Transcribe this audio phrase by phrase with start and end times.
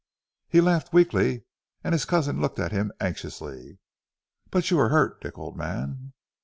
[0.49, 1.43] He laughed weakly,
[1.83, 3.77] and his cousin looked at him anxiously.
[4.49, 6.13] "But you are hurt, Dick, old man?"